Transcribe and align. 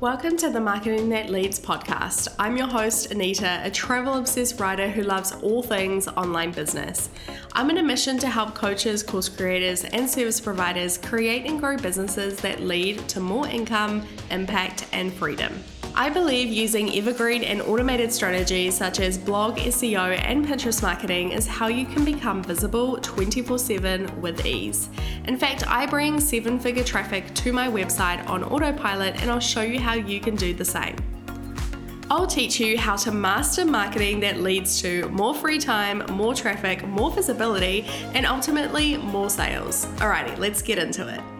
Welcome 0.00 0.36
to 0.38 0.50
the 0.50 0.60
Marketing 0.60 1.08
That 1.10 1.30
Leads 1.30 1.60
podcast. 1.60 2.26
I'm 2.36 2.56
your 2.56 2.66
host, 2.66 3.12
Anita, 3.12 3.60
a 3.62 3.70
travel 3.70 4.14
obsessed 4.14 4.58
writer 4.58 4.90
who 4.90 5.02
loves 5.02 5.30
all 5.40 5.62
things 5.62 6.08
online 6.08 6.50
business. 6.50 7.10
I'm 7.52 7.70
on 7.70 7.78
a 7.78 7.82
mission 7.82 8.18
to 8.18 8.26
help 8.28 8.56
coaches, 8.56 9.04
course 9.04 9.28
creators, 9.28 9.84
and 9.84 10.10
service 10.10 10.40
providers 10.40 10.98
create 10.98 11.46
and 11.46 11.60
grow 11.60 11.76
businesses 11.76 12.36
that 12.38 12.60
lead 12.60 13.08
to 13.10 13.20
more 13.20 13.46
income, 13.46 14.04
impact, 14.30 14.84
and 14.92 15.12
freedom. 15.12 15.62
I 15.96 16.10
believe 16.10 16.48
using 16.48 16.92
evergreen 16.98 17.44
and 17.44 17.62
automated 17.62 18.12
strategies 18.12 18.76
such 18.76 18.98
as 18.98 19.16
blog, 19.16 19.58
SEO, 19.58 20.18
and 20.24 20.44
Pinterest 20.44 20.82
marketing 20.82 21.30
is 21.30 21.46
how 21.46 21.68
you 21.68 21.86
can 21.86 22.04
become 22.04 22.42
visible 22.42 22.98
24 23.00 23.60
7 23.60 24.20
with 24.20 24.44
ease. 24.44 24.88
In 25.26 25.38
fact, 25.38 25.64
I 25.68 25.86
bring 25.86 26.18
seven 26.18 26.58
figure 26.58 26.82
traffic 26.82 27.32
to 27.34 27.52
my 27.52 27.68
website 27.68 28.28
on 28.28 28.42
autopilot, 28.42 29.22
and 29.22 29.30
I'll 29.30 29.38
show 29.38 29.62
you 29.62 29.78
how 29.78 29.94
you 29.94 30.18
can 30.18 30.34
do 30.34 30.52
the 30.52 30.64
same. 30.64 30.96
I'll 32.10 32.26
teach 32.26 32.58
you 32.58 32.76
how 32.76 32.96
to 32.96 33.12
master 33.12 33.64
marketing 33.64 34.18
that 34.20 34.40
leads 34.40 34.82
to 34.82 35.08
more 35.10 35.32
free 35.32 35.60
time, 35.60 36.04
more 36.10 36.34
traffic, 36.34 36.84
more 36.88 37.12
visibility, 37.12 37.86
and 38.14 38.26
ultimately 38.26 38.96
more 38.96 39.30
sales. 39.30 39.86
Alrighty, 39.98 40.36
let's 40.38 40.60
get 40.60 40.78
into 40.78 41.06
it. 41.06 41.33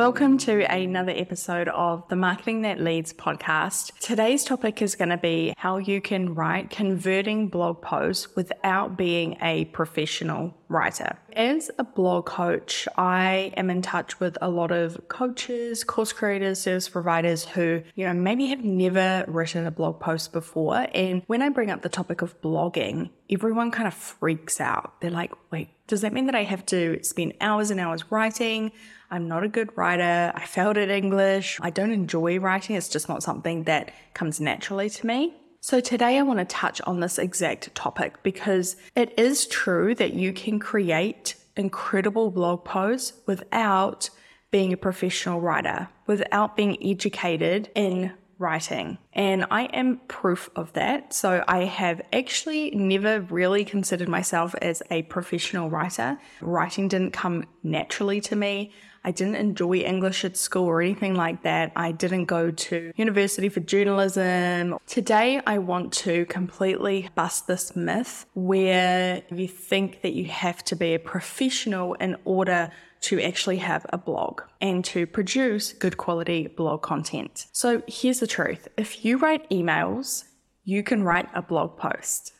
Welcome 0.00 0.38
to 0.38 0.62
another 0.62 1.12
episode 1.14 1.68
of 1.68 2.08
the 2.08 2.16
Marketing 2.16 2.62
That 2.62 2.80
Leads 2.80 3.12
podcast. 3.12 3.98
Today's 3.98 4.44
topic 4.44 4.80
is 4.80 4.94
going 4.94 5.10
to 5.10 5.18
be 5.18 5.52
how 5.58 5.76
you 5.76 6.00
can 6.00 6.34
write 6.34 6.70
converting 6.70 7.48
blog 7.48 7.82
posts 7.82 8.34
without 8.34 8.96
being 8.96 9.36
a 9.42 9.66
professional 9.66 10.54
writer. 10.70 11.18
As 11.34 11.70
a 11.78 11.84
blog 11.84 12.26
coach, 12.26 12.88
I 12.96 13.52
am 13.56 13.68
in 13.68 13.82
touch 13.82 14.20
with 14.20 14.38
a 14.40 14.48
lot 14.48 14.70
of 14.70 15.08
coaches, 15.08 15.84
course 15.84 16.12
creators, 16.12 16.60
service 16.60 16.88
providers 16.88 17.44
who, 17.44 17.82
you 17.94 18.06
know, 18.06 18.14
maybe 18.14 18.46
have 18.46 18.64
never 18.64 19.24
written 19.28 19.66
a 19.66 19.70
blog 19.70 20.00
post 20.00 20.32
before. 20.32 20.86
And 20.94 21.22
when 21.26 21.42
I 21.42 21.48
bring 21.48 21.70
up 21.70 21.82
the 21.82 21.88
topic 21.88 22.22
of 22.22 22.40
blogging, 22.40 23.10
everyone 23.28 23.70
kind 23.70 23.88
of 23.88 23.94
freaks 23.94 24.60
out. 24.60 25.00
They're 25.00 25.10
like, 25.10 25.32
wait, 25.50 25.68
does 25.86 26.02
that 26.02 26.12
mean 26.12 26.26
that 26.26 26.34
I 26.34 26.44
have 26.44 26.64
to 26.66 27.00
spend 27.02 27.34
hours 27.40 27.70
and 27.70 27.80
hours 27.80 28.10
writing? 28.10 28.72
I'm 29.10 29.26
not 29.26 29.42
a 29.42 29.48
good 29.48 29.76
writer. 29.76 30.32
I 30.34 30.46
failed 30.46 30.78
at 30.78 30.88
English. 30.88 31.58
I 31.60 31.70
don't 31.70 31.90
enjoy 31.90 32.38
writing. 32.38 32.76
It's 32.76 32.88
just 32.88 33.08
not 33.08 33.24
something 33.24 33.64
that 33.64 33.92
comes 34.14 34.40
naturally 34.40 34.88
to 34.88 35.06
me. 35.06 35.34
So, 35.62 35.78
today 35.78 36.18
I 36.18 36.22
want 36.22 36.38
to 36.38 36.46
touch 36.46 36.80
on 36.82 37.00
this 37.00 37.18
exact 37.18 37.74
topic 37.74 38.22
because 38.22 38.76
it 38.96 39.12
is 39.18 39.46
true 39.46 39.94
that 39.96 40.14
you 40.14 40.32
can 40.32 40.58
create 40.58 41.34
incredible 41.54 42.30
blog 42.30 42.64
posts 42.64 43.12
without 43.26 44.08
being 44.50 44.72
a 44.72 44.78
professional 44.78 45.38
writer, 45.38 45.88
without 46.06 46.56
being 46.56 46.78
educated 46.82 47.68
in 47.74 48.14
writing. 48.38 48.96
And 49.12 49.44
I 49.50 49.64
am 49.64 50.00
proof 50.08 50.48
of 50.56 50.72
that. 50.72 51.12
So 51.12 51.44
I 51.46 51.66
have 51.66 52.00
actually 52.10 52.70
never 52.70 53.20
really 53.20 53.66
considered 53.66 54.08
myself 54.08 54.54
as 54.62 54.82
a 54.90 55.02
professional 55.02 55.68
writer. 55.68 56.18
Writing 56.40 56.88
didn't 56.88 57.12
come 57.12 57.44
naturally 57.62 58.22
to 58.22 58.34
me. 58.34 58.72
I 59.04 59.12
didn't 59.12 59.36
enjoy 59.36 59.78
English 59.78 60.24
at 60.24 60.36
school 60.36 60.66
or 60.66 60.82
anything 60.82 61.14
like 61.14 61.42
that. 61.42 61.72
I 61.74 61.92
didn't 61.92 62.26
go 62.26 62.50
to 62.50 62.92
university 62.96 63.48
for 63.48 63.60
journalism. 63.60 64.78
Today, 64.86 65.40
I 65.46 65.58
want 65.58 65.92
to 66.04 66.26
completely 66.26 67.08
bust 67.14 67.46
this 67.46 67.74
myth 67.74 68.26
where 68.34 69.22
you 69.30 69.48
think 69.48 70.02
that 70.02 70.12
you 70.12 70.26
have 70.26 70.62
to 70.64 70.76
be 70.76 70.94
a 70.94 70.98
professional 70.98 71.94
in 71.94 72.16
order 72.24 72.70
to 73.02 73.20
actually 73.20 73.56
have 73.56 73.86
a 73.90 73.98
blog 73.98 74.42
and 74.60 74.84
to 74.84 75.06
produce 75.06 75.72
good 75.72 75.96
quality 75.96 76.46
blog 76.48 76.82
content. 76.82 77.46
So 77.52 77.82
here's 77.86 78.20
the 78.20 78.26
truth 78.26 78.68
if 78.76 79.04
you 79.04 79.16
write 79.16 79.48
emails, 79.48 80.24
you 80.64 80.82
can 80.82 81.02
write 81.02 81.28
a 81.34 81.40
blog 81.40 81.78
post. 81.78 82.32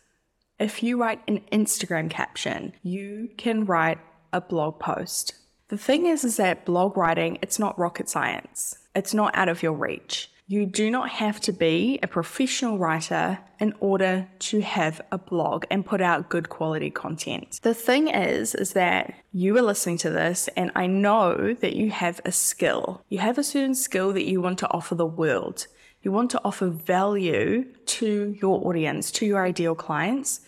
If 0.59 0.83
you 0.83 1.01
write 1.01 1.23
an 1.27 1.41
Instagram 1.51 2.11
caption, 2.11 2.75
you 2.83 3.31
can 3.39 3.65
write 3.65 3.99
a 4.31 4.43
blog 4.43 4.79
post. 4.79 5.35
The 5.71 5.79
thing 5.79 6.07
is, 6.07 6.25
is 6.25 6.37
that 6.37 6.65
blog 6.65 6.97
writing, 6.97 7.39
it's 7.43 7.61
not 7.61 7.79
rocket 7.79 8.09
science. 8.09 8.77
It's 8.97 9.15
not 9.15 9.37
out 9.37 9.49
of 9.49 9.63
your 9.63 9.73
reach. 9.73 10.29
You 10.49 10.67
do 10.67 10.91
not 10.91 11.11
have 11.11 11.39
to 11.43 11.53
be 11.53 12.01
a 12.03 12.09
professional 12.09 12.77
writer 12.77 13.39
in 13.61 13.75
order 13.79 14.27
to 14.41 14.63
have 14.63 15.01
a 15.13 15.19
blog 15.19 15.67
and 15.71 15.87
put 15.87 16.01
out 16.01 16.29
good 16.29 16.49
quality 16.49 16.91
content. 16.91 17.61
The 17.63 17.73
thing 17.73 18.09
is, 18.09 18.57
is 18.57 18.73
that 18.73 19.15
you 19.33 19.57
are 19.59 19.63
listening 19.63 19.99
to 19.99 20.11
this 20.11 20.49
and 20.57 20.73
I 20.75 20.89
know 20.89 21.55
that 21.61 21.77
you 21.77 21.93
have 21.93 22.21
a 22.25 22.33
skill. 22.33 23.05
You 23.09 23.19
have 23.19 23.39
a 23.39 23.45
certain 23.45 23.77
skill 23.77 24.13
that 24.15 24.29
you 24.29 24.41
want 24.41 24.59
to 24.59 24.71
offer 24.73 24.97
the 24.97 25.07
world. 25.07 25.69
You 26.03 26.11
want 26.11 26.33
to 26.33 26.41
offer 26.45 26.67
value 26.67 27.67
to 27.87 28.37
your 28.43 28.67
audience, 28.67 29.13
to 29.13 29.25
your 29.25 29.47
ideal 29.47 29.77
clients. 29.77 30.41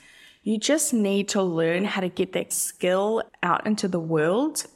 You 0.43 0.59
just 0.59 0.93
need 0.93 1.29
to 1.29 1.45
learn 1.45 1.85
how 1.85 2.01
to 2.01 2.09
get 2.09 2.33
that 2.33 2.53
skill 2.53 3.23
out 3.45 3.65
into 3.69 3.87
the 3.87 4.01
world 4.01 4.67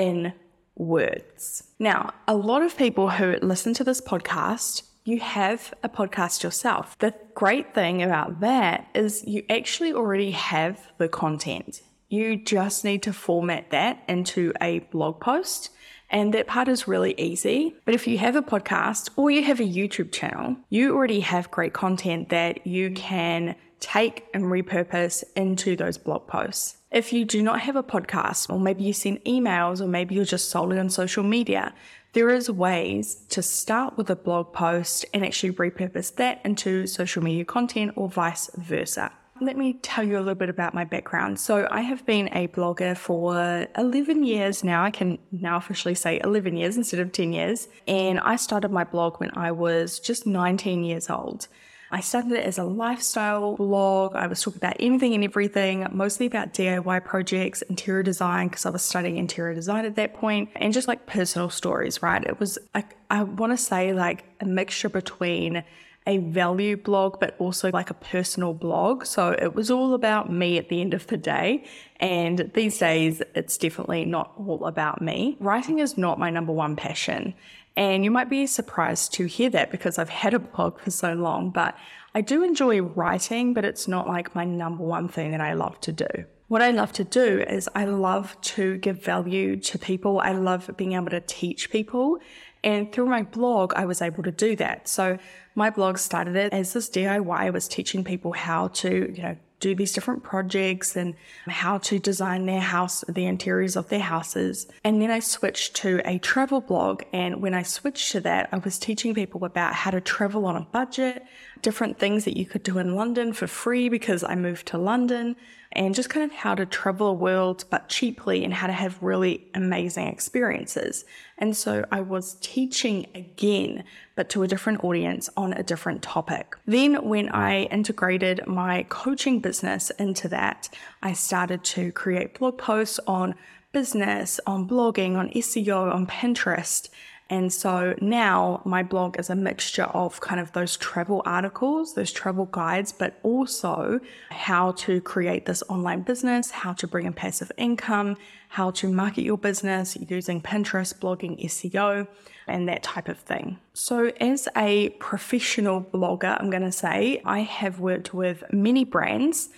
in 0.00 0.32
words. 0.76 1.62
Now, 1.78 2.14
a 2.26 2.34
lot 2.34 2.62
of 2.62 2.76
people 2.76 3.10
who 3.10 3.36
listen 3.42 3.74
to 3.74 3.84
this 3.84 4.00
podcast, 4.00 4.82
you 5.04 5.20
have 5.20 5.74
a 5.82 5.90
podcast 5.90 6.42
yourself. 6.42 6.96
The 6.98 7.14
great 7.34 7.74
thing 7.74 8.02
about 8.02 8.40
that 8.40 8.88
is 8.94 9.22
you 9.26 9.44
actually 9.50 9.92
already 9.92 10.30
have 10.30 10.80
the 10.96 11.08
content. 11.08 11.82
You 12.08 12.36
just 12.36 12.82
need 12.82 13.02
to 13.02 13.12
format 13.12 13.70
that 13.70 14.02
into 14.08 14.54
a 14.60 14.78
blog 14.90 15.20
post. 15.20 15.68
And 16.10 16.34
that 16.34 16.48
part 16.48 16.68
is 16.68 16.88
really 16.88 17.14
easy. 17.16 17.74
But 17.84 17.94
if 17.94 18.06
you 18.06 18.18
have 18.18 18.36
a 18.36 18.42
podcast 18.42 19.10
or 19.16 19.30
you 19.30 19.44
have 19.44 19.60
a 19.60 19.64
YouTube 19.64 20.12
channel, 20.12 20.56
you 20.68 20.94
already 20.94 21.20
have 21.20 21.50
great 21.50 21.72
content 21.72 22.30
that 22.30 22.66
you 22.66 22.90
can 22.90 23.54
take 23.78 24.26
and 24.34 24.44
repurpose 24.44 25.24
into 25.36 25.76
those 25.76 25.96
blog 25.96 26.26
posts. 26.26 26.76
If 26.90 27.12
you 27.12 27.24
do 27.24 27.42
not 27.42 27.60
have 27.60 27.76
a 27.76 27.82
podcast, 27.82 28.50
or 28.50 28.58
maybe 28.58 28.82
you 28.82 28.92
send 28.92 29.24
emails, 29.24 29.80
or 29.80 29.86
maybe 29.86 30.16
you're 30.16 30.24
just 30.24 30.50
solely 30.50 30.78
on 30.78 30.90
social 30.90 31.22
media, 31.22 31.72
there 32.12 32.30
is 32.30 32.50
ways 32.50 33.14
to 33.28 33.40
start 33.40 33.96
with 33.96 34.10
a 34.10 34.16
blog 34.16 34.52
post 34.52 35.06
and 35.14 35.24
actually 35.24 35.52
repurpose 35.52 36.12
that 36.16 36.40
into 36.44 36.86
social 36.88 37.22
media 37.22 37.44
content 37.44 37.92
or 37.94 38.08
vice 38.08 38.50
versa. 38.56 39.12
Let 39.42 39.56
me 39.56 39.72
tell 39.80 40.04
you 40.04 40.18
a 40.18 40.20
little 40.20 40.34
bit 40.34 40.50
about 40.50 40.74
my 40.74 40.84
background. 40.84 41.40
So, 41.40 41.66
I 41.70 41.80
have 41.80 42.04
been 42.04 42.28
a 42.32 42.48
blogger 42.48 42.94
for 42.94 43.66
11 43.78 44.22
years 44.22 44.62
now. 44.62 44.84
I 44.84 44.90
can 44.90 45.18
now 45.32 45.56
officially 45.56 45.94
say 45.94 46.20
11 46.22 46.58
years 46.58 46.76
instead 46.76 47.00
of 47.00 47.10
10 47.10 47.32
years. 47.32 47.68
And 47.88 48.20
I 48.20 48.36
started 48.36 48.70
my 48.70 48.84
blog 48.84 49.18
when 49.18 49.30
I 49.34 49.52
was 49.52 49.98
just 49.98 50.26
19 50.26 50.84
years 50.84 51.08
old. 51.08 51.48
I 51.90 52.00
started 52.00 52.32
it 52.32 52.44
as 52.44 52.58
a 52.58 52.64
lifestyle 52.64 53.56
blog. 53.56 54.14
I 54.14 54.26
was 54.26 54.42
talking 54.42 54.58
about 54.58 54.76
anything 54.78 55.14
and 55.14 55.24
everything, 55.24 55.86
mostly 55.90 56.26
about 56.26 56.52
DIY 56.52 57.04
projects, 57.04 57.62
interior 57.62 58.02
design, 58.02 58.48
because 58.48 58.66
I 58.66 58.70
was 58.70 58.82
studying 58.82 59.16
interior 59.16 59.54
design 59.54 59.86
at 59.86 59.96
that 59.96 60.14
point, 60.14 60.50
and 60.54 60.72
just 60.72 60.86
like 60.86 61.06
personal 61.06 61.48
stories, 61.48 62.02
right? 62.02 62.22
It 62.22 62.38
was, 62.38 62.58
like, 62.74 62.96
I 63.10 63.22
want 63.22 63.52
to 63.52 63.56
say, 63.56 63.92
like 63.94 64.24
a 64.40 64.44
mixture 64.44 64.90
between 64.90 65.64
a 66.06 66.18
value 66.18 66.76
blog, 66.76 67.20
but 67.20 67.36
also 67.38 67.70
like 67.70 67.90
a 67.90 67.94
personal 67.94 68.54
blog. 68.54 69.04
So 69.04 69.30
it 69.30 69.54
was 69.54 69.70
all 69.70 69.94
about 69.94 70.32
me 70.32 70.58
at 70.58 70.68
the 70.68 70.80
end 70.80 70.94
of 70.94 71.06
the 71.06 71.16
day. 71.16 71.64
And 71.98 72.50
these 72.54 72.78
days, 72.78 73.22
it's 73.34 73.58
definitely 73.58 74.04
not 74.04 74.32
all 74.38 74.64
about 74.66 75.02
me. 75.02 75.36
Writing 75.40 75.78
is 75.78 75.98
not 75.98 76.18
my 76.18 76.30
number 76.30 76.52
one 76.52 76.74
passion. 76.74 77.34
And 77.76 78.04
you 78.04 78.10
might 78.10 78.30
be 78.30 78.46
surprised 78.46 79.12
to 79.14 79.26
hear 79.26 79.50
that 79.50 79.70
because 79.70 79.98
I've 79.98 80.08
had 80.08 80.34
a 80.34 80.38
blog 80.38 80.80
for 80.80 80.90
so 80.90 81.12
long, 81.12 81.50
but 81.50 81.76
I 82.14 82.20
do 82.22 82.42
enjoy 82.42 82.80
writing, 82.80 83.54
but 83.54 83.64
it's 83.64 83.86
not 83.86 84.08
like 84.08 84.34
my 84.34 84.44
number 84.44 84.82
one 84.82 85.06
thing 85.06 85.30
that 85.30 85.40
I 85.40 85.52
love 85.52 85.80
to 85.82 85.92
do. 85.92 86.08
What 86.48 86.62
I 86.62 86.72
love 86.72 86.92
to 86.94 87.04
do 87.04 87.44
is 87.48 87.68
I 87.76 87.84
love 87.84 88.36
to 88.40 88.76
give 88.78 89.04
value 89.04 89.56
to 89.60 89.78
people. 89.78 90.18
I 90.18 90.32
love 90.32 90.68
being 90.76 90.94
able 90.94 91.10
to 91.10 91.20
teach 91.20 91.70
people. 91.70 92.18
And 92.62 92.92
through 92.92 93.06
my 93.06 93.22
blog, 93.22 93.72
I 93.74 93.86
was 93.86 94.02
able 94.02 94.22
to 94.22 94.30
do 94.30 94.56
that. 94.56 94.88
So 94.88 95.18
my 95.54 95.70
blog 95.70 95.98
started 95.98 96.36
it 96.36 96.52
as 96.52 96.72
this 96.72 96.90
DIY. 96.90 97.36
I 97.36 97.50
was 97.50 97.68
teaching 97.68 98.04
people 98.04 98.32
how 98.32 98.68
to, 98.68 99.12
you 99.14 99.22
know, 99.22 99.36
do 99.60 99.74
these 99.74 99.92
different 99.92 100.22
projects 100.22 100.96
and 100.96 101.14
how 101.46 101.78
to 101.78 101.98
design 101.98 102.46
their 102.46 102.60
house, 102.60 103.04
the 103.08 103.26
interiors 103.26 103.76
of 103.76 103.88
their 103.88 104.00
houses. 104.00 104.66
And 104.82 105.00
then 105.00 105.10
I 105.10 105.20
switched 105.20 105.76
to 105.76 106.00
a 106.04 106.18
travel 106.18 106.60
blog. 106.60 107.02
And 107.12 107.42
when 107.42 107.54
I 107.54 107.62
switched 107.62 108.12
to 108.12 108.20
that, 108.20 108.48
I 108.52 108.58
was 108.58 108.78
teaching 108.78 109.14
people 109.14 109.44
about 109.44 109.74
how 109.74 109.90
to 109.90 110.00
travel 110.00 110.46
on 110.46 110.56
a 110.56 110.66
budget, 110.72 111.24
different 111.62 111.98
things 111.98 112.24
that 112.24 112.36
you 112.36 112.46
could 112.46 112.62
do 112.62 112.78
in 112.78 112.94
London 112.94 113.32
for 113.32 113.46
free 113.46 113.88
because 113.88 114.24
I 114.24 114.34
moved 114.34 114.66
to 114.68 114.78
London 114.78 115.36
and 115.72 115.94
just 115.94 116.10
kind 116.10 116.24
of 116.24 116.36
how 116.36 116.54
to 116.54 116.66
travel 116.66 117.08
the 117.08 117.20
world 117.20 117.64
but 117.70 117.88
cheaply 117.88 118.44
and 118.44 118.52
how 118.52 118.66
to 118.66 118.72
have 118.72 119.00
really 119.00 119.46
amazing 119.54 120.08
experiences. 120.08 121.04
And 121.38 121.56
so 121.56 121.84
I 121.92 122.00
was 122.00 122.36
teaching 122.40 123.06
again, 123.14 123.84
but 124.16 124.28
to 124.30 124.42
a 124.42 124.48
different 124.48 124.82
audience 124.82 125.30
on 125.36 125.52
a 125.52 125.62
different 125.62 126.02
topic. 126.02 126.56
Then, 126.66 127.04
when 127.04 127.28
I 127.28 127.62
integrated 127.64 128.46
my 128.46 128.84
coaching 128.88 129.38
business 129.38 129.90
into 129.90 130.28
that, 130.28 130.68
I 131.02 131.12
started 131.12 131.62
to 131.64 131.92
create 131.92 132.38
blog 132.38 132.58
posts 132.58 132.98
on 133.06 133.36
business, 133.72 134.40
on 134.46 134.68
blogging, 134.68 135.16
on 135.16 135.30
SEO, 135.30 135.94
on 135.94 136.06
Pinterest. 136.06 136.88
And 137.30 137.52
so 137.52 137.94
now 138.00 138.60
my 138.64 138.82
blog 138.82 139.18
is 139.18 139.30
a 139.30 139.36
mixture 139.36 139.84
of 139.84 140.20
kind 140.20 140.40
of 140.40 140.50
those 140.52 140.76
travel 140.76 141.22
articles, 141.24 141.94
those 141.94 142.10
travel 142.10 142.46
guides, 142.46 142.90
but 142.90 143.20
also 143.22 144.00
how 144.30 144.72
to 144.72 145.00
create 145.00 145.46
this 145.46 145.62
online 145.68 146.02
business, 146.02 146.50
how 146.50 146.72
to 146.72 146.88
bring 146.88 147.06
in 147.06 147.12
passive 147.12 147.52
income, 147.56 148.16
how 148.48 148.72
to 148.72 148.92
market 148.92 149.22
your 149.22 149.38
business 149.38 149.96
using 150.08 150.42
Pinterest, 150.42 150.92
blogging, 150.98 151.40
SEO, 151.44 152.08
and 152.48 152.68
that 152.68 152.82
type 152.82 153.08
of 153.08 153.18
thing. 153.18 153.58
So, 153.74 154.10
as 154.20 154.48
a 154.56 154.88
professional 154.98 155.82
blogger, 155.82 156.36
I'm 156.40 156.50
going 156.50 156.62
to 156.62 156.72
say 156.72 157.22
I 157.24 157.40
have 157.40 157.78
worked 157.78 158.12
with 158.12 158.42
many 158.52 158.82
brands 158.84 159.50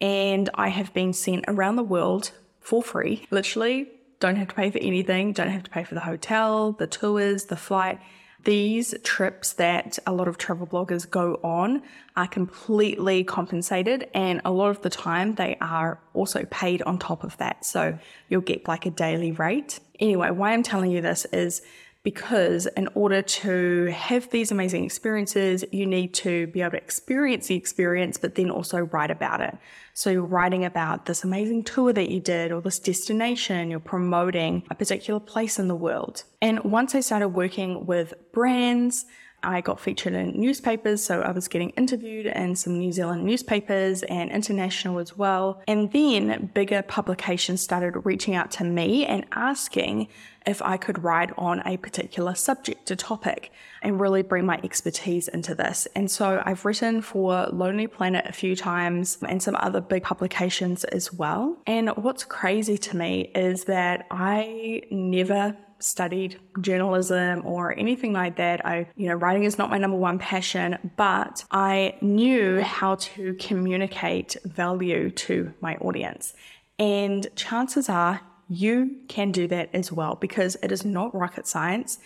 and 0.00 0.48
I 0.54 0.68
have 0.68 0.94
been 0.94 1.12
sent 1.12 1.44
around 1.48 1.74
the 1.74 1.82
world 1.82 2.30
for 2.60 2.84
free, 2.84 3.26
literally 3.30 3.90
don't 4.20 4.36
have 4.36 4.48
to 4.48 4.54
pay 4.54 4.70
for 4.70 4.78
anything, 4.78 5.32
don't 5.32 5.50
have 5.50 5.64
to 5.64 5.70
pay 5.70 5.84
for 5.84 5.94
the 5.94 6.00
hotel, 6.00 6.72
the 6.72 6.86
tours, 6.86 7.44
the 7.44 7.56
flight. 7.56 8.00
These 8.44 8.94
trips 9.02 9.54
that 9.54 9.98
a 10.06 10.12
lot 10.12 10.28
of 10.28 10.38
travel 10.38 10.68
bloggers 10.68 11.08
go 11.10 11.40
on 11.42 11.82
are 12.14 12.28
completely 12.28 13.24
compensated, 13.24 14.08
and 14.14 14.40
a 14.44 14.52
lot 14.52 14.70
of 14.70 14.82
the 14.82 14.90
time 14.90 15.34
they 15.34 15.56
are 15.60 15.98
also 16.14 16.44
paid 16.44 16.80
on 16.82 16.98
top 16.98 17.24
of 17.24 17.36
that. 17.38 17.64
So 17.64 17.98
you'll 18.28 18.42
get 18.42 18.68
like 18.68 18.86
a 18.86 18.90
daily 18.90 19.32
rate. 19.32 19.80
Anyway, 19.98 20.30
why 20.30 20.52
I'm 20.52 20.62
telling 20.62 20.92
you 20.92 21.00
this 21.00 21.24
is 21.32 21.62
because 22.06 22.66
in 22.76 22.88
order 22.94 23.20
to 23.20 23.86
have 23.86 24.30
these 24.30 24.52
amazing 24.52 24.84
experiences, 24.84 25.64
you 25.72 25.84
need 25.84 26.14
to 26.14 26.46
be 26.46 26.60
able 26.60 26.70
to 26.70 26.76
experience 26.76 27.48
the 27.48 27.56
experience, 27.56 28.16
but 28.16 28.36
then 28.36 28.48
also 28.48 28.78
write 28.78 29.10
about 29.10 29.40
it. 29.40 29.58
So 29.92 30.10
you're 30.10 30.22
writing 30.22 30.64
about 30.64 31.06
this 31.06 31.24
amazing 31.24 31.64
tour 31.64 31.92
that 31.92 32.08
you 32.08 32.20
did 32.20 32.52
or 32.52 32.60
this 32.60 32.78
destination, 32.78 33.72
you're 33.72 33.80
promoting 33.80 34.62
a 34.70 34.74
particular 34.76 35.18
place 35.18 35.58
in 35.58 35.66
the 35.66 35.74
world. 35.74 36.22
And 36.40 36.62
once 36.62 36.94
I 36.94 37.00
started 37.00 37.30
working 37.30 37.86
with 37.86 38.14
brands, 38.30 39.04
I 39.42 39.60
got 39.60 39.80
featured 39.80 40.14
in 40.14 40.40
newspapers, 40.40 41.02
so 41.02 41.22
I 41.22 41.30
was 41.30 41.48
getting 41.48 41.70
interviewed 41.70 42.26
in 42.26 42.56
some 42.56 42.78
New 42.78 42.92
Zealand 42.92 43.24
newspapers 43.24 44.02
and 44.04 44.30
international 44.30 44.98
as 44.98 45.16
well. 45.16 45.62
And 45.68 45.92
then 45.92 46.50
bigger 46.54 46.82
publications 46.82 47.60
started 47.60 48.00
reaching 48.04 48.34
out 48.34 48.50
to 48.52 48.64
me 48.64 49.06
and 49.06 49.24
asking 49.32 50.08
if 50.46 50.62
I 50.62 50.76
could 50.76 51.02
write 51.02 51.32
on 51.36 51.60
a 51.66 51.76
particular 51.76 52.34
subject, 52.34 52.90
a 52.90 52.96
topic, 52.96 53.50
and 53.82 54.00
really 54.00 54.22
bring 54.22 54.46
my 54.46 54.60
expertise 54.62 55.28
into 55.28 55.54
this. 55.54 55.88
And 55.94 56.10
so 56.10 56.42
I've 56.44 56.64
written 56.64 57.02
for 57.02 57.48
Lonely 57.52 57.88
Planet 57.88 58.26
a 58.26 58.32
few 58.32 58.54
times 58.54 59.18
and 59.28 59.42
some 59.42 59.56
other 59.56 59.80
big 59.80 60.04
publications 60.04 60.84
as 60.84 61.12
well. 61.12 61.58
And 61.66 61.90
what's 61.90 62.24
crazy 62.24 62.78
to 62.78 62.96
me 62.96 63.32
is 63.34 63.64
that 63.64 64.06
I 64.10 64.82
never 64.90 65.56
studied 65.78 66.38
journalism 66.60 67.42
or 67.44 67.78
anything 67.78 68.12
like 68.12 68.36
that. 68.36 68.64
I, 68.64 68.88
you 68.96 69.08
know, 69.08 69.14
writing 69.14 69.44
is 69.44 69.58
not 69.58 69.70
my 69.70 69.78
number 69.78 69.96
one 69.96 70.18
passion, 70.18 70.78
but 70.96 71.44
I 71.50 71.96
knew 72.00 72.60
how 72.60 72.96
to 72.96 73.34
communicate 73.34 74.36
value 74.44 75.10
to 75.10 75.52
my 75.60 75.76
audience. 75.76 76.34
And 76.78 77.26
chances 77.36 77.88
are 77.88 78.20
you 78.48 78.96
can 79.08 79.32
do 79.32 79.48
that 79.48 79.70
as 79.72 79.90
well 79.90 80.14
because 80.14 80.56
it 80.62 80.70
is 80.70 80.84
not 80.84 81.14
rocket 81.14 81.46
science. 81.46 81.98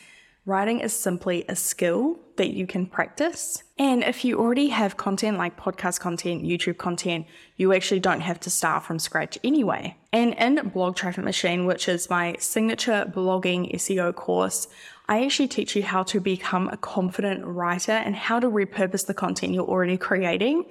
Writing 0.46 0.80
is 0.80 0.92
simply 0.92 1.44
a 1.48 1.54
skill 1.54 2.18
that 2.36 2.54
you 2.54 2.66
can 2.66 2.86
practice. 2.86 3.62
And 3.78 4.02
if 4.02 4.24
you 4.24 4.38
already 4.38 4.68
have 4.68 4.96
content 4.96 5.36
like 5.36 5.60
podcast 5.60 6.00
content, 6.00 6.42
YouTube 6.42 6.78
content, 6.78 7.26
you 7.56 7.74
actually 7.74 8.00
don't 8.00 8.20
have 8.20 8.40
to 8.40 8.50
start 8.50 8.82
from 8.82 8.98
scratch 8.98 9.38
anyway. 9.44 9.96
And 10.12 10.34
in 10.34 10.68
Blog 10.70 10.96
Traffic 10.96 11.24
Machine, 11.24 11.66
which 11.66 11.88
is 11.88 12.08
my 12.08 12.36
signature 12.38 13.10
blogging 13.14 13.74
SEO 13.74 14.14
course, 14.14 14.66
I 15.08 15.24
actually 15.24 15.48
teach 15.48 15.76
you 15.76 15.82
how 15.82 16.04
to 16.04 16.20
become 16.20 16.68
a 16.68 16.78
confident 16.78 17.44
writer 17.44 17.92
and 17.92 18.16
how 18.16 18.40
to 18.40 18.50
repurpose 18.50 19.06
the 19.06 19.14
content 19.14 19.52
you're 19.52 19.64
already 19.64 19.98
creating 19.98 20.64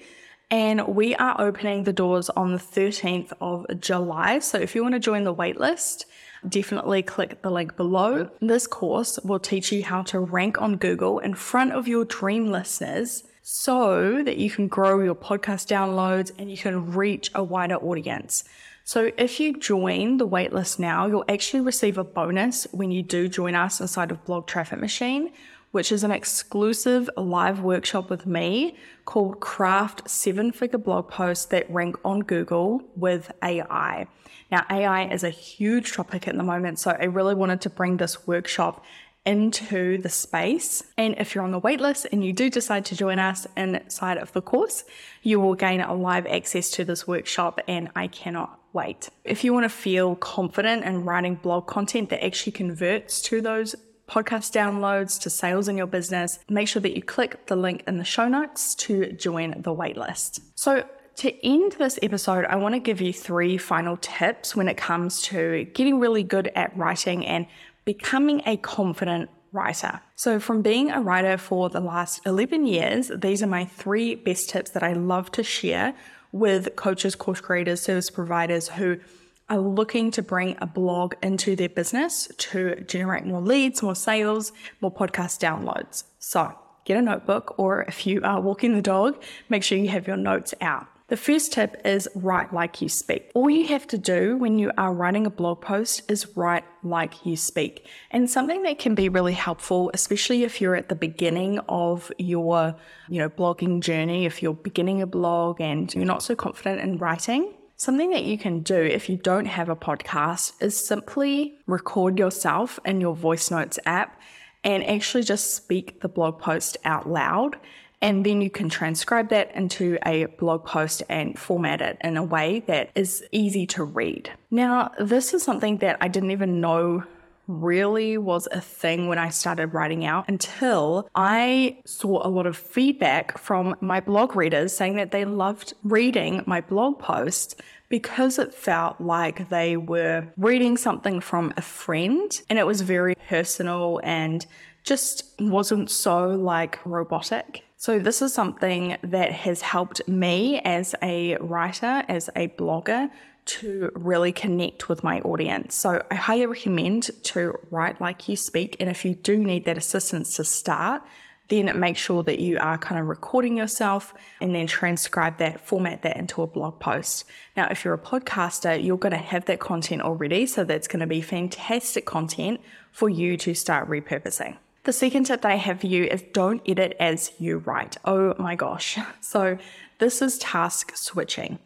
and 0.51 0.87
we 0.87 1.15
are 1.15 1.39
opening 1.39 1.83
the 1.83 1.93
doors 1.93 2.29
on 2.31 2.51
the 2.51 2.57
13th 2.57 3.33
of 3.39 3.67
July. 3.79 4.39
So 4.39 4.57
if 4.57 4.73
you 4.73 4.81
want 4.81 4.93
to 4.93 4.99
join 4.99 5.23
the 5.23 5.33
waitlist, 5.33 6.05
definitely 6.47 7.03
click 7.03 7.41
the 7.41 7.51
link 7.51 7.75
below. 7.75 8.29
This 8.41 8.67
course 8.67 9.19
will 9.23 9.39
teach 9.39 9.71
you 9.71 9.83
how 9.83 10.03
to 10.03 10.19
rank 10.19 10.61
on 10.61 10.77
Google 10.77 11.19
in 11.19 11.33
front 11.33 11.73
of 11.73 11.87
your 11.87 12.05
dream 12.05 12.51
listeners 12.51 13.23
so 13.41 14.23
that 14.23 14.37
you 14.37 14.49
can 14.49 14.67
grow 14.67 15.01
your 15.01 15.15
podcast 15.15 15.67
downloads 15.67 16.31
and 16.37 16.51
you 16.51 16.57
can 16.57 16.91
reach 16.93 17.31
a 17.33 17.43
wider 17.43 17.75
audience. 17.75 18.43
So 18.83 19.11
if 19.17 19.39
you 19.39 19.57
join 19.57 20.17
the 20.17 20.27
waitlist 20.27 20.79
now, 20.79 21.05
you'll 21.07 21.25
actually 21.29 21.61
receive 21.61 21.97
a 21.97 22.03
bonus 22.03 22.67
when 22.71 22.91
you 22.91 23.03
do 23.03 23.27
join 23.27 23.53
us 23.55 23.79
inside 23.81 24.11
of 24.11 24.23
Blog 24.25 24.47
Traffic 24.47 24.79
Machine, 24.79 25.31
which 25.71 25.91
is 25.91 26.03
an 26.03 26.11
exclusive 26.11 27.09
live 27.15 27.61
workshop 27.61 28.09
with 28.09 28.25
me 28.25 28.75
called 29.05 29.39
Craft 29.39 30.09
Seven 30.09 30.51
Figure 30.51 30.79
Blog 30.79 31.09
Posts 31.09 31.45
That 31.45 31.69
Rank 31.69 31.97
on 32.03 32.21
Google 32.21 32.81
with 32.95 33.31
AI. 33.43 34.07
Now, 34.51 34.65
AI 34.69 35.07
is 35.07 35.23
a 35.23 35.29
huge 35.29 35.93
topic 35.93 36.27
at 36.27 36.35
the 36.35 36.43
moment, 36.43 36.79
so 36.79 36.91
I 36.91 37.05
really 37.05 37.35
wanted 37.35 37.61
to 37.61 37.69
bring 37.69 37.97
this 37.97 38.25
workshop 38.25 38.83
into 39.25 39.97
the 39.99 40.09
space. 40.09 40.83
And 40.97 41.15
if 41.19 41.35
you're 41.35 41.43
on 41.43 41.51
the 41.51 41.61
waitlist 41.61 42.07
and 42.11 42.25
you 42.25 42.33
do 42.33 42.49
decide 42.49 42.85
to 42.85 42.95
join 42.95 43.19
us 43.19 43.45
inside 43.55 44.17
of 44.17 44.31
the 44.33 44.41
course, 44.41 44.85
you 45.21 45.39
will 45.39 45.55
gain 45.55 45.81
a 45.81 45.93
live 45.93 46.25
access 46.25 46.71
to 46.71 46.85
this 46.85 47.07
workshop, 47.07 47.59
and 47.67 47.89
I 47.95 48.07
cannot 48.07 48.59
wait. 48.73 49.09
If 49.23 49.43
you 49.43 49.53
want 49.53 49.65
to 49.65 49.69
feel 49.69 50.15
confident 50.15 50.83
in 50.83 51.05
writing 51.05 51.35
blog 51.35 51.67
content 51.67 52.09
that 52.09 52.23
actually 52.23 52.53
converts 52.53 53.21
to 53.23 53.41
those 53.41 53.75
podcast 54.09 54.51
downloads 54.51 55.21
to 55.21 55.29
sales 55.29 55.67
in 55.67 55.77
your 55.77 55.87
business, 55.87 56.39
make 56.49 56.67
sure 56.67 56.81
that 56.81 56.95
you 56.95 57.01
click 57.01 57.45
the 57.45 57.55
link 57.55 57.83
in 57.87 57.97
the 57.97 58.03
show 58.03 58.27
notes 58.27 58.75
to 58.75 59.11
join 59.13 59.51
the 59.61 59.73
waitlist. 59.73 60.41
So, 60.55 60.83
to 61.17 61.45
end 61.45 61.73
this 61.73 61.99
episode, 62.01 62.45
I 62.45 62.55
want 62.55 62.75
to 62.75 62.79
give 62.79 63.01
you 63.01 63.11
three 63.11 63.57
final 63.57 63.97
tips 63.97 64.55
when 64.55 64.69
it 64.69 64.77
comes 64.77 65.21
to 65.23 65.65
getting 65.73 65.99
really 65.99 66.23
good 66.23 66.49
at 66.55 66.75
writing 66.77 67.25
and 67.25 67.45
becoming 67.83 68.41
a 68.45 68.55
confident 68.55 69.29
writer. 69.51 69.99
So, 70.15 70.39
from 70.39 70.61
being 70.61 70.91
a 70.91 71.01
writer 71.01 71.37
for 71.37 71.69
the 71.69 71.81
last 71.81 72.21
11 72.25 72.65
years, 72.65 73.11
these 73.13 73.43
are 73.43 73.47
my 73.47 73.65
three 73.65 74.15
best 74.15 74.49
tips 74.49 74.71
that 74.71 74.83
I 74.83 74.93
love 74.93 75.31
to 75.33 75.43
share 75.43 75.93
with 76.31 76.75
coaches, 76.75 77.15
course 77.15 77.41
creators, 77.41 77.81
service 77.81 78.09
providers 78.09 78.69
who 78.69 78.99
are 79.49 79.59
looking 79.59 80.11
to 80.11 80.21
bring 80.21 80.57
a 80.61 80.67
blog 80.67 81.15
into 81.21 81.55
their 81.55 81.69
business 81.69 82.27
to 82.37 82.81
generate 82.81 83.25
more 83.25 83.41
leads, 83.41 83.81
more 83.81 83.95
sales, 83.95 84.51
more 84.81 84.93
podcast 84.93 85.39
downloads. 85.39 86.03
So 86.19 86.53
get 86.85 86.97
a 86.97 87.01
notebook, 87.01 87.55
or 87.57 87.83
if 87.83 88.05
you 88.05 88.21
are 88.23 88.41
walking 88.41 88.73
the 88.73 88.81
dog, 88.81 89.21
make 89.49 89.63
sure 89.63 89.77
you 89.77 89.89
have 89.89 90.07
your 90.07 90.17
notes 90.17 90.53
out. 90.61 90.87
The 91.09 91.17
first 91.17 91.53
tip 91.53 91.81
is 91.85 92.07
write 92.13 92.53
like 92.53 92.83
you 92.83 92.87
speak. 92.87 93.31
All 93.33 93.49
you 93.49 93.65
have 93.69 93.87
to 93.87 93.97
do 93.97 94.37
when 94.37 94.59
you 94.59 94.71
are 94.77 94.93
writing 94.93 95.25
a 95.25 95.31
blog 95.31 95.59
post 95.59 96.09
is 96.09 96.37
write 96.37 96.65
like 96.83 97.25
you 97.25 97.35
speak. 97.35 97.87
And 98.11 98.29
something 98.29 98.61
that 98.61 98.77
can 98.77 98.93
be 98.93 99.09
really 99.09 99.33
helpful, 99.33 99.89
especially 99.95 100.43
if 100.43 100.61
you're 100.61 100.75
at 100.75 100.87
the 100.87 100.93
beginning 100.93 101.57
of 101.67 102.11
your, 102.19 102.75
you 103.07 103.17
know, 103.17 103.27
blogging 103.27 103.81
journey, 103.81 104.27
if 104.27 104.43
you're 104.43 104.53
beginning 104.53 105.01
a 105.01 105.07
blog 105.07 105.59
and 105.59 105.93
you're 105.95 106.05
not 106.05 106.21
so 106.21 106.35
confident 106.35 106.79
in 106.79 106.99
writing, 106.99 107.55
Something 107.79 108.09
that 108.09 108.25
you 108.25 108.37
can 108.37 108.59
do 108.59 108.75
if 108.75 109.07
you 109.07 109.15
don't 109.15 109.45
have 109.45 109.69
a 109.69 109.75
podcast 109.75 110.51
is 110.61 110.75
simply 110.75 111.57
record 111.65 112.19
yourself 112.19 112.77
in 112.83 112.99
your 112.99 113.15
voice 113.15 113.49
notes 113.49 113.79
app 113.85 114.19
and 114.65 114.85
actually 114.85 115.23
just 115.23 115.55
speak 115.55 116.01
the 116.01 116.09
blog 116.09 116.39
post 116.39 116.75
out 116.83 117.09
loud. 117.09 117.55
And 118.01 118.25
then 118.25 118.41
you 118.41 118.49
can 118.49 118.67
transcribe 118.67 119.29
that 119.29 119.55
into 119.55 119.97
a 120.05 120.25
blog 120.25 120.65
post 120.65 121.03
and 121.07 121.39
format 121.39 121.81
it 121.81 121.97
in 122.01 122.17
a 122.17 122.23
way 122.23 122.63
that 122.67 122.89
is 122.95 123.23
easy 123.31 123.65
to 123.67 123.85
read. 123.85 124.29
Now, 124.51 124.91
this 124.99 125.33
is 125.33 125.41
something 125.41 125.77
that 125.77 125.99
I 126.01 126.09
didn't 126.09 126.31
even 126.31 126.59
know 126.59 127.05
really 127.49 128.17
was 128.17 128.47
a 128.51 128.61
thing 128.61 129.07
when 129.07 129.17
I 129.17 129.29
started 129.29 129.73
writing 129.73 130.05
out 130.05 130.25
until 130.29 131.09
I 131.15 131.79
saw 131.85 132.25
a 132.25 132.29
lot 132.29 132.45
of 132.45 132.55
feedback 132.55 133.37
from 133.37 133.75
my 133.81 133.99
blog 133.99 134.35
readers 134.35 134.71
saying 134.71 134.95
that 134.95 135.11
they 135.11 135.25
loved 135.25 135.73
reading 135.83 136.43
my 136.45 136.61
blog 136.61 136.99
posts 136.99 137.55
because 137.89 138.37
it 138.37 138.53
felt 138.53 139.01
like 139.01 139.49
they 139.49 139.75
were 139.75 140.27
reading 140.37 140.77
something 140.77 141.19
from 141.19 141.51
a 141.57 141.61
friend 141.61 142.39
and 142.49 142.59
it 142.59 142.67
was 142.67 142.81
very 142.81 143.15
personal 143.27 143.99
and 144.03 144.45
just 144.83 145.23
wasn't 145.39 145.89
so 145.89 146.27
like 146.29 146.79
robotic. 146.85 147.63
So, 147.77 147.97
this 147.97 148.21
is 148.21 148.33
something 148.33 148.97
that 149.03 149.31
has 149.31 149.61
helped 149.61 150.05
me 150.05 150.59
as 150.59 150.95
a 151.01 151.37
writer, 151.37 152.03
as 152.09 152.29
a 152.35 152.49
blogger, 152.49 153.09
to 153.49 153.91
really 153.95 154.31
connect 154.31 154.89
with 154.89 155.03
my 155.03 155.21
audience. 155.21 155.73
So 155.73 156.03
I 156.11 156.15
highly 156.15 156.45
recommend 156.45 157.09
to 157.23 157.57
write 157.71 157.99
like 157.99 158.29
you 158.29 158.35
speak. 158.35 158.77
And 158.79 158.89
if 158.89 159.03
you 159.03 159.15
do 159.15 159.37
need 159.37 159.65
that 159.65 159.77
assistance 159.77 160.35
to 160.35 160.43
start, 160.43 161.01
then 161.47 161.79
make 161.79 161.97
sure 161.97 162.21
that 162.23 162.39
you 162.39 162.59
are 162.59 162.77
kind 162.77 163.01
of 163.01 163.07
recording 163.07 163.57
yourself 163.57 164.13
and 164.39 164.53
then 164.53 164.67
transcribe 164.67 165.39
that, 165.39 165.65
format 165.65 166.03
that 166.03 166.15
into 166.15 166.43
a 166.43 166.47
blog 166.47 166.79
post. 166.79 167.25
Now, 167.57 167.67
if 167.71 167.83
you're 167.83 167.95
a 167.95 167.97
podcaster, 167.97 168.81
you're 168.83 168.97
going 168.97 169.13
to 169.13 169.17
have 169.17 169.45
that 169.45 169.59
content 169.59 170.03
already. 170.03 170.45
So 170.45 170.63
that's 170.63 170.87
going 170.87 170.99
to 170.99 171.07
be 171.07 171.21
fantastic 171.21 172.05
content 172.05 172.61
for 172.91 173.09
you 173.09 173.35
to 173.37 173.55
start 173.55 173.89
repurposing. 173.89 174.57
The 174.83 174.93
second 174.93 175.25
tip 175.25 175.41
that 175.41 175.51
I 175.51 175.55
have 175.55 175.81
for 175.81 175.87
you 175.87 176.05
is 176.05 176.21
don't 176.33 176.61
edit 176.67 176.95
as 176.99 177.31
you 177.39 177.57
write. 177.57 177.97
Oh 178.05 178.35
my 178.37 178.55
gosh. 178.55 178.97
So 179.21 179.57
this 179.99 180.21
is 180.21 180.37
task 180.37 180.95
switching. 180.95 181.59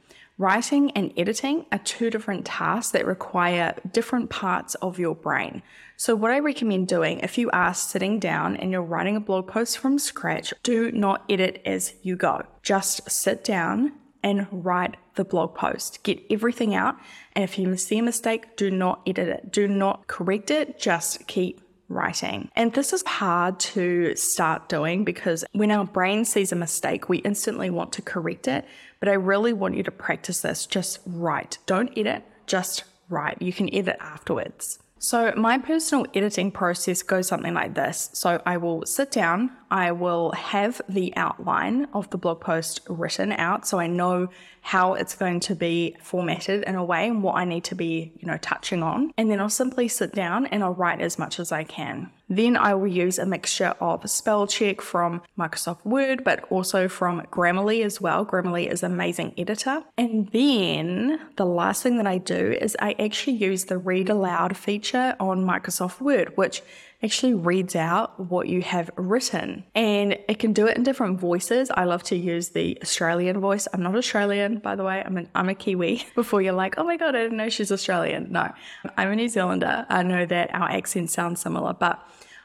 Writing 0.44 0.92
and 0.92 1.14
editing 1.16 1.68
are 1.72 1.78
two 1.78 2.10
different 2.10 2.46
tasks 2.46 2.92
that 2.92 3.06
require 3.06 3.76
different 3.94 4.30
parts 4.30 4.76
of 4.76 5.00
your 5.00 5.16
brain. 5.16 5.64
So, 5.96 6.18
what 6.18 6.32
I 6.32 6.40
recommend 6.40 6.90
doing 6.90 7.20
if 7.20 7.38
you 7.38 7.50
are 7.52 7.74
sitting 7.74 8.20
down 8.20 8.58
and 8.58 8.70
you're 8.70 8.82
writing 8.82 9.16
a 9.16 9.22
blog 9.22 9.48
post 9.48 9.78
from 9.78 9.98
scratch, 9.98 10.54
do 10.62 10.92
not 10.92 11.24
edit 11.30 11.62
as 11.66 11.94
you 12.02 12.18
go. 12.18 12.44
Just 12.62 13.10
sit 13.10 13.46
down 13.46 13.94
and 14.22 14.46
write 14.52 14.98
the 15.16 15.24
blog 15.24 15.56
post. 15.56 16.04
Get 16.04 16.22
everything 16.30 16.76
out. 16.76 16.98
And 17.38 17.46
if 17.46 17.58
you 17.58 17.78
see 17.78 18.00
a 18.00 18.04
mistake, 18.04 18.58
do 18.58 18.70
not 18.70 19.00
edit 19.08 19.30
it. 19.30 19.50
Do 19.50 19.70
not 19.70 20.08
correct 20.08 20.52
it. 20.52 20.78
Just 20.78 21.26
keep 21.26 21.62
writing. 21.94 22.50
And 22.56 22.74
this 22.74 22.94
is 22.94 23.04
hard 23.06 23.60
to 23.62 24.16
start 24.16 24.70
doing 24.70 25.04
because 25.04 25.46
when 25.54 25.72
our 25.72 25.86
brain 25.86 26.26
sees 26.26 26.52
a 26.52 26.56
mistake, 26.56 27.10
we 27.10 27.20
instantly 27.20 27.70
want 27.70 27.94
to 27.94 28.02
correct 28.02 28.48
it. 28.48 28.66
But 29.00 29.10
I 29.10 29.14
really 29.14 29.54
want 29.54 29.76
you 29.76 29.84
to 29.84 29.92
practice 29.92 30.42
this. 30.42 30.66
Just 30.66 31.00
write. 31.06 31.58
Don't 31.66 31.98
edit, 31.98 32.24
just 32.48 32.84
write. 33.10 33.42
You 33.42 33.54
can 33.54 33.74
edit 33.74 33.98
afterwards. 34.00 34.80
So, 35.04 35.34
my 35.36 35.58
personal 35.58 36.06
editing 36.16 36.50
process 36.50 37.04
goes 37.04 37.28
something 37.28 37.54
like 37.54 37.74
this. 37.74 38.10
So, 38.14 38.42
I 38.46 38.56
will 38.56 38.86
sit 38.86 39.12
down, 39.12 39.52
I 39.70 39.92
will 39.92 40.32
have 40.32 40.82
the 40.88 41.14
outline 41.18 41.88
of 41.94 42.10
the 42.12 42.18
blog 42.18 42.40
post 42.40 42.80
written 42.88 43.34
out 43.34 43.68
so 43.68 43.80
I 43.80 43.88
know 43.88 44.30
how 44.62 44.94
it's 44.94 45.14
going 45.14 45.42
to 45.42 45.56
be 45.56 45.98
formatted 46.02 46.64
in 46.64 46.76
a 46.76 46.86
way 46.86 47.10
and 47.10 47.22
what 47.22 47.36
I 47.36 47.44
need 47.44 47.66
to 47.66 47.76
be, 47.76 48.14
you 48.18 48.26
know, 48.26 48.38
touching 48.38 48.82
on. 48.82 49.12
And 49.18 49.30
then 49.30 49.42
I'll 49.42 49.50
simply 49.50 49.90
sit 49.90 50.14
down 50.14 50.46
and 50.46 50.64
I'll 50.64 50.74
write 50.74 51.02
as 51.02 51.20
much 51.20 51.38
as 51.38 51.52
I 51.52 51.66
can. 51.66 52.10
Then 52.36 52.58
I 52.58 52.74
will 52.74 52.88
use 52.88 53.20
a 53.20 53.26
mixture 53.26 53.76
of 53.80 54.10
spell 54.10 54.48
check 54.48 54.82
from 54.82 55.22
Microsoft 55.38 55.86
Word, 55.86 56.24
but 56.24 56.44
also 56.50 56.88
from 56.88 57.22
Grammarly 57.32 57.84
as 57.84 58.02
well. 58.02 58.26
Grammarly 58.26 58.72
is 58.72 58.82
amazing 58.82 59.34
editor. 59.38 59.84
And 59.98 60.30
then 60.32 61.20
the 61.36 61.46
last 61.46 61.84
thing 61.84 61.98
that 61.98 62.08
I 62.08 62.18
do 62.18 62.58
is 62.60 62.76
I 62.80 62.96
actually 62.98 63.38
use 63.38 63.66
the 63.66 63.78
read 63.78 64.10
aloud 64.10 64.58
feature 64.58 65.16
on 65.20 65.46
Microsoft 65.46 66.02
Word, 66.02 66.36
which 66.36 66.64
actually 67.04 67.34
reads 67.34 67.76
out 67.76 68.18
what 68.18 68.48
you 68.48 68.62
have 68.62 68.90
written 68.96 69.64
and 69.76 70.14
it 70.30 70.40
can 70.40 70.54
do 70.54 70.66
it 70.68 70.78
in 70.78 70.84
different 70.84 71.20
voices. 71.20 71.70
I 71.70 71.84
love 71.84 72.02
to 72.04 72.16
use 72.16 72.50
the 72.50 72.78
Australian 72.82 73.42
voice. 73.42 73.68
I'm 73.74 73.84
not 73.84 73.96
Australian, 73.96 74.60
by 74.60 74.76
the 74.76 74.84
way. 74.84 75.04
I'm 75.06 75.18
an, 75.18 75.30
I'm 75.36 75.50
a 75.50 75.56
Kiwi. 75.56 76.08
Before 76.16 76.42
you're 76.42 76.54
like, 76.54 76.76
oh 76.78 76.84
my 76.84 76.96
God, 76.96 77.16
I 77.16 77.24
didn't 77.24 77.38
know 77.38 77.50
she's 77.50 77.72
Australian. 77.72 78.32
No, 78.32 78.52
I'm 78.98 79.12
a 79.12 79.16
New 79.16 79.28
Zealander. 79.28 79.86
I 79.90 80.04
know 80.04 80.26
that 80.26 80.54
our 80.56 80.70
accents 80.70 81.14
sound 81.14 81.38
similar, 81.38 81.74
but 81.74 82.02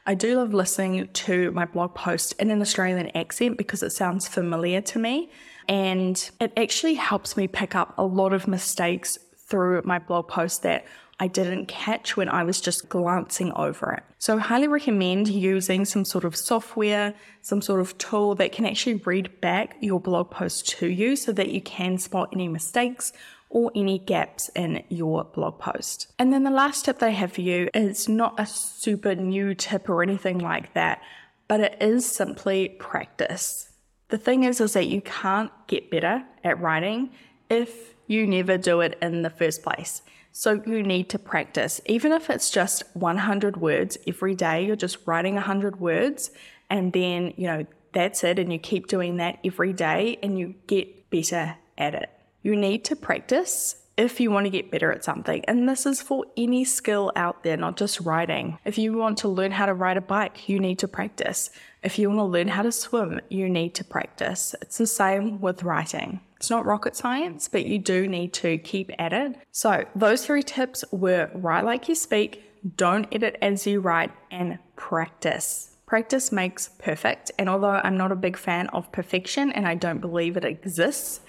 I 0.09 0.15
do 0.15 0.37
love 0.37 0.55
listening 0.55 1.07
to 1.07 1.51
my 1.51 1.65
blog 1.65 1.93
post 1.93 2.33
in 2.39 2.49
an 2.49 2.61
Australian 2.61 3.15
accent 3.15 3.59
because 3.59 3.83
it 3.83 3.91
sounds 3.91 4.27
familiar 4.27 4.81
to 4.81 4.97
me. 4.97 5.29
And 5.67 6.31
it 6.41 6.51
actually 6.57 6.95
helps 6.95 7.37
me 7.37 7.47
pick 7.47 7.75
up 7.75 7.93
a 7.95 8.03
lot 8.03 8.33
of 8.33 8.47
mistakes 8.47 9.19
through 9.37 9.83
my 9.85 9.99
blog 9.99 10.27
post 10.27 10.63
that 10.63 10.87
I 11.19 11.27
didn't 11.27 11.67
catch 11.67 12.17
when 12.17 12.27
I 12.27 12.43
was 12.43 12.59
just 12.59 12.89
glancing 12.89 13.51
over 13.51 13.91
it. 13.91 14.03
So, 14.17 14.37
I 14.37 14.39
highly 14.39 14.67
recommend 14.67 15.27
using 15.27 15.85
some 15.85 16.05
sort 16.05 16.23
of 16.23 16.35
software, 16.35 17.13
some 17.43 17.61
sort 17.61 17.79
of 17.79 17.95
tool 17.99 18.33
that 18.35 18.51
can 18.51 18.65
actually 18.65 18.95
read 18.95 19.39
back 19.41 19.77
your 19.79 19.99
blog 19.99 20.31
post 20.31 20.69
to 20.79 20.87
you 20.87 21.17
so 21.17 21.31
that 21.33 21.49
you 21.49 21.61
can 21.61 21.99
spot 21.99 22.29
any 22.33 22.47
mistakes 22.47 23.13
or 23.49 23.71
any 23.75 23.97
gaps 23.97 24.49
in 24.55 24.83
your 24.89 25.23
blog 25.23 25.59
post. 25.59 26.07
And 26.19 26.31
then 26.31 26.43
the 26.43 26.51
last 26.51 26.85
tip 26.85 26.99
that 26.99 27.07
I 27.07 27.11
have 27.11 27.33
for 27.33 27.41
you 27.41 27.69
is 27.73 28.07
not 28.07 28.39
a 28.39 28.45
super 28.45 29.15
new 29.15 29.55
tip 29.55 29.89
or 29.89 30.03
anything 30.03 30.37
like 30.39 30.73
that, 30.75 31.01
but 31.47 31.59
it 31.59 31.77
is 31.81 32.09
simply 32.09 32.69
practice. 32.79 33.71
The 34.09 34.17
thing 34.17 34.43
is, 34.43 34.61
is 34.61 34.73
that 34.73 34.87
you 34.87 35.01
can't 35.01 35.51
get 35.67 35.89
better 35.89 36.23
at 36.43 36.59
writing 36.59 37.11
if 37.49 37.95
you 38.07 38.27
never 38.27 38.57
do 38.57 38.81
it 38.81 38.97
in 39.01 39.23
the 39.23 39.29
first 39.29 39.63
place. 39.63 40.01
So 40.31 40.61
you 40.65 40.83
need 40.83 41.09
to 41.09 41.19
practice, 41.19 41.81
even 41.87 42.11
if 42.11 42.29
it's 42.29 42.51
just 42.51 42.83
100 42.93 43.57
words 43.57 43.97
every 44.07 44.35
day, 44.35 44.65
you're 44.65 44.75
just 44.75 44.99
writing 45.05 45.35
100 45.35 45.79
words 45.79 46.29
and 46.69 46.93
then, 46.93 47.33
you 47.35 47.47
know, 47.47 47.65
that's 47.93 48.23
it. 48.23 48.37
And 48.37 48.53
you 48.53 48.59
keep 48.59 48.87
doing 48.87 49.17
that 49.17 49.39
every 49.43 49.73
day 49.73 50.19
and 50.21 50.37
you 50.37 50.53
get 50.67 51.09
better 51.09 51.55
at 51.77 51.95
it. 51.95 52.09
You 52.41 52.55
need 52.55 52.85
to 52.85 52.95
practice 52.95 53.75
if 53.97 54.21
you 54.21 54.31
want 54.31 54.45
to 54.45 54.49
get 54.49 54.71
better 54.71 54.93
at 54.93 55.03
something. 55.03 55.43
And 55.45 55.67
this 55.67 55.85
is 55.85 56.01
for 56.01 56.23
any 56.37 56.63
skill 56.63 57.11
out 57.17 57.43
there, 57.43 57.57
not 57.57 57.75
just 57.75 57.99
writing. 57.99 58.57
If 58.63 58.77
you 58.77 58.93
want 58.93 59.17
to 59.19 59.27
learn 59.27 59.51
how 59.51 59.65
to 59.65 59.73
ride 59.73 59.97
a 59.97 60.01
bike, 60.01 60.47
you 60.47 60.57
need 60.57 60.79
to 60.79 60.87
practice. 60.87 61.49
If 61.83 61.99
you 61.99 62.07
want 62.07 62.19
to 62.19 62.23
learn 62.23 62.47
how 62.47 62.61
to 62.61 62.71
swim, 62.71 63.19
you 63.29 63.49
need 63.49 63.75
to 63.75 63.83
practice. 63.83 64.55
It's 64.61 64.77
the 64.77 64.87
same 64.87 65.41
with 65.41 65.63
writing. 65.63 66.21
It's 66.37 66.49
not 66.49 66.65
rocket 66.65 66.95
science, 66.95 67.49
but 67.49 67.65
you 67.65 67.77
do 67.77 68.07
need 68.07 68.31
to 68.35 68.57
keep 68.59 68.89
at 68.97 69.11
it. 69.11 69.35
So, 69.51 69.83
those 69.93 70.25
three 70.25 70.43
tips 70.43 70.85
were 70.91 71.29
write 71.33 71.65
like 71.65 71.89
you 71.89 71.95
speak, 71.95 72.41
don't 72.77 73.07
edit 73.11 73.37
as 73.41 73.67
you 73.67 73.81
write, 73.81 74.11
and 74.31 74.59
practice. 74.77 75.75
Practice 75.85 76.31
makes 76.31 76.69
perfect. 76.77 77.31
And 77.37 77.49
although 77.49 77.81
I'm 77.83 77.97
not 77.97 78.13
a 78.13 78.15
big 78.15 78.37
fan 78.37 78.67
of 78.67 78.89
perfection 78.93 79.51
and 79.51 79.67
I 79.67 79.75
don't 79.75 79.99
believe 79.99 80.37
it 80.37 80.45
exists, 80.45 81.19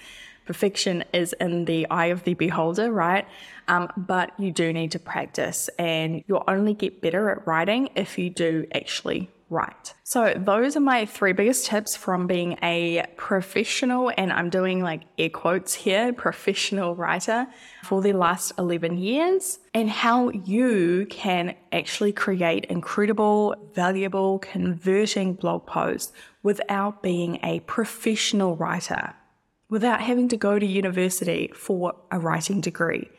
perfection 0.51 1.01
is 1.13 1.33
in 1.39 1.63
the 1.63 1.89
eye 1.89 2.07
of 2.07 2.25
the 2.25 2.33
beholder, 2.33 2.91
right? 2.91 3.25
Um, 3.69 3.89
but 3.95 4.37
you 4.37 4.51
do 4.51 4.73
need 4.73 4.91
to 4.91 4.99
practice, 4.99 5.69
and 5.79 6.25
you'll 6.27 6.43
only 6.45 6.73
get 6.73 6.99
better 6.99 7.29
at 7.29 7.47
writing 7.47 7.87
if 7.95 8.17
you 8.17 8.29
do 8.29 8.65
actually 8.75 9.29
write. 9.49 9.93
So, 10.03 10.33
those 10.35 10.75
are 10.75 10.81
my 10.81 11.05
three 11.05 11.31
biggest 11.31 11.67
tips 11.67 11.95
from 11.95 12.27
being 12.27 12.57
a 12.61 13.05
professional, 13.15 14.11
and 14.17 14.29
I'm 14.33 14.49
doing 14.49 14.83
like 14.83 15.03
air 15.17 15.29
quotes 15.29 15.73
here, 15.73 16.11
professional 16.11 16.95
writer 16.95 17.47
for 17.85 18.01
the 18.01 18.11
last 18.11 18.51
11 18.57 18.97
years, 18.97 19.57
and 19.73 19.89
how 19.89 20.31
you 20.31 21.07
can 21.09 21.55
actually 21.71 22.11
create 22.11 22.65
incredible, 22.65 23.55
valuable, 23.73 24.39
converting 24.39 25.35
blog 25.35 25.65
posts 25.65 26.11
without 26.43 27.01
being 27.01 27.39
a 27.41 27.61
professional 27.61 28.57
writer 28.57 29.13
without 29.71 30.01
having 30.01 30.27
to 30.27 30.37
go 30.37 30.59
to 30.59 30.65
university 30.65 31.49
for 31.55 31.95
a 32.11 32.19
writing 32.19 32.61
degree. 32.61 33.09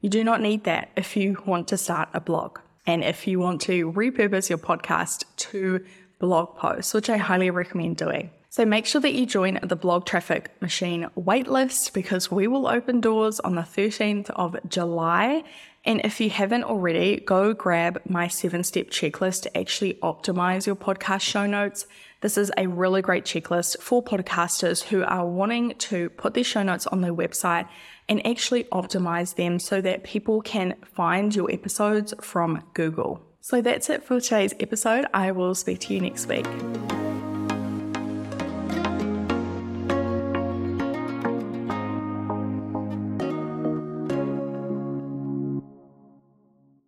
You 0.00 0.10
do 0.10 0.24
not 0.24 0.42
need 0.42 0.64
that 0.64 0.90
if 0.96 1.16
you 1.16 1.40
want 1.46 1.68
to 1.68 1.78
start 1.78 2.08
a 2.12 2.20
blog 2.20 2.58
and 2.84 3.04
if 3.04 3.28
you 3.28 3.38
want 3.38 3.60
to 3.62 3.92
repurpose 3.92 4.48
your 4.48 4.58
podcast 4.58 5.24
to 5.36 5.84
blog 6.18 6.56
posts, 6.56 6.92
which 6.92 7.08
I 7.08 7.16
highly 7.16 7.50
recommend 7.50 7.96
doing. 7.96 8.30
So 8.52 8.64
make 8.66 8.84
sure 8.84 9.00
that 9.00 9.14
you 9.14 9.26
join 9.26 9.60
the 9.62 9.76
Blog 9.76 10.06
Traffic 10.06 10.50
Machine 10.60 11.08
waitlist 11.16 11.92
because 11.92 12.32
we 12.32 12.48
will 12.48 12.66
open 12.66 13.00
doors 13.00 13.38
on 13.38 13.54
the 13.54 13.62
13th 13.62 14.28
of 14.30 14.56
July. 14.68 15.44
And 15.84 16.00
if 16.02 16.20
you 16.20 16.30
haven't 16.30 16.64
already, 16.64 17.20
go 17.20 17.54
grab 17.54 18.02
my 18.08 18.26
seven 18.26 18.64
step 18.64 18.88
checklist 18.88 19.42
to 19.42 19.56
actually 19.56 19.94
optimize 20.02 20.66
your 20.66 20.74
podcast 20.74 21.20
show 21.20 21.46
notes. 21.46 21.86
This 22.22 22.36
is 22.36 22.50
a 22.58 22.66
really 22.66 23.02
great 23.02 23.24
checklist 23.24 23.80
for 23.80 24.02
podcasters 24.02 24.82
who 24.82 25.04
are 25.04 25.24
wanting 25.24 25.76
to 25.76 26.10
put 26.10 26.34
their 26.34 26.42
show 26.42 26.64
notes 26.64 26.88
on 26.88 27.02
their 27.02 27.14
website 27.14 27.68
and 28.08 28.26
actually 28.26 28.64
optimize 28.64 29.36
them 29.36 29.60
so 29.60 29.80
that 29.80 30.02
people 30.02 30.42
can 30.42 30.74
find 30.82 31.36
your 31.36 31.48
episodes 31.52 32.14
from 32.20 32.64
Google. 32.74 33.22
So 33.40 33.62
that's 33.62 33.88
it 33.88 34.02
for 34.02 34.20
today's 34.20 34.54
episode. 34.58 35.06
I 35.14 35.30
will 35.30 35.54
speak 35.54 35.78
to 35.82 35.94
you 35.94 36.00
next 36.00 36.26
week. 36.26 36.46